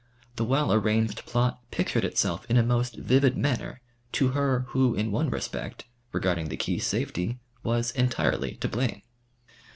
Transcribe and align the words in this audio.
The 0.35 0.43
well 0.45 0.73
arranged 0.73 1.27
plot 1.27 1.59
pictured 1.69 2.03
itself 2.03 2.49
in 2.49 2.57
a 2.57 2.63
most 2.63 2.95
vivid 2.97 3.37
manner 3.37 3.81
to 4.13 4.29
her 4.29 4.61
who 4.69 4.95
in 4.95 5.11
one 5.11 5.29
respect, 5.29 5.85
regarding 6.11 6.49
the 6.49 6.57
key's 6.57 6.87
safety, 6.87 7.39
was 7.63 7.91
entirely 7.91 8.55
to 8.61 8.67
blame. 8.67 9.03